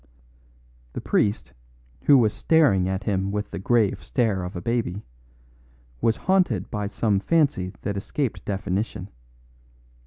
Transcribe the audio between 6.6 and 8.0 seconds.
by some fancy that